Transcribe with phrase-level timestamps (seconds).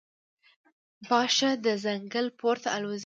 [1.07, 2.99] باښه د ځنګل پورته الوزي.